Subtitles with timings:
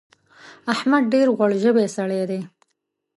[0.73, 2.39] احمد ډېر غوړ ژبی سړی دی.